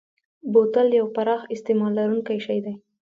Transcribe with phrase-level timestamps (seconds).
[0.51, 2.73] بوتل یو پراخ استعمال لرونکی شی دی.